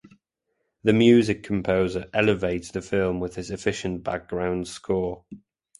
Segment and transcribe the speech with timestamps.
[0.83, 5.25] The music composer elevates the film with his efficient background score.